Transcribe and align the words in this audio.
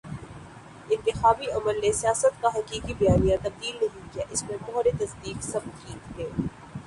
انتخابی 0.89 1.49
عمل 1.51 1.79
نے 1.81 1.91
سیاست 1.91 2.41
کا 2.41 2.47
حقیقی 2.55 2.93
بیانیہ 2.99 3.37
تبدیل 3.43 3.75
نہیں 3.81 4.13
کیا، 4.13 4.23
اس 4.29 4.43
پر 4.47 4.55
مہر 4.67 4.89
تصدیق 4.99 5.43
ثبت 5.43 5.85
کی 5.85 5.93
ہے۔ 6.17 6.29